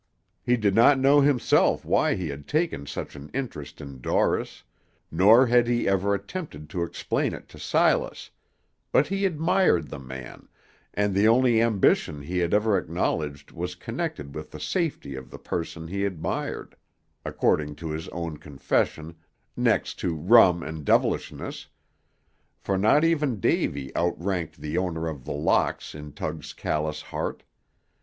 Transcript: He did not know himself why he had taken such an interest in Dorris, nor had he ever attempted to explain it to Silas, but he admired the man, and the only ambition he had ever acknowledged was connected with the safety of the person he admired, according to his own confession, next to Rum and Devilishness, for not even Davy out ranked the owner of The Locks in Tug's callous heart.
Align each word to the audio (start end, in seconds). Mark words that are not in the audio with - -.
He 0.41 0.57
did 0.57 0.73
not 0.73 0.97
know 0.97 1.21
himself 1.21 1.85
why 1.85 2.15
he 2.15 2.29
had 2.29 2.47
taken 2.47 2.87
such 2.87 3.15
an 3.15 3.29
interest 3.35 3.79
in 3.81 4.01
Dorris, 4.01 4.63
nor 5.11 5.45
had 5.45 5.67
he 5.67 5.87
ever 5.87 6.15
attempted 6.15 6.71
to 6.71 6.81
explain 6.81 7.35
it 7.35 7.47
to 7.49 7.59
Silas, 7.59 8.31
but 8.91 9.05
he 9.09 9.27
admired 9.27 9.89
the 9.89 9.99
man, 9.99 10.47
and 10.91 11.13
the 11.13 11.27
only 11.27 11.61
ambition 11.61 12.19
he 12.23 12.39
had 12.39 12.51
ever 12.51 12.79
acknowledged 12.79 13.51
was 13.51 13.75
connected 13.75 14.33
with 14.33 14.49
the 14.49 14.59
safety 14.59 15.13
of 15.13 15.29
the 15.29 15.37
person 15.37 15.87
he 15.87 16.03
admired, 16.03 16.75
according 17.23 17.75
to 17.75 17.91
his 17.91 18.09
own 18.09 18.37
confession, 18.37 19.13
next 19.55 19.99
to 19.99 20.15
Rum 20.15 20.63
and 20.63 20.83
Devilishness, 20.83 21.67
for 22.57 22.75
not 22.75 23.03
even 23.03 23.39
Davy 23.39 23.95
out 23.95 24.19
ranked 24.19 24.61
the 24.61 24.79
owner 24.79 25.07
of 25.07 25.25
The 25.25 25.33
Locks 25.33 25.93
in 25.93 26.11
Tug's 26.13 26.53
callous 26.53 27.03
heart. 27.03 27.43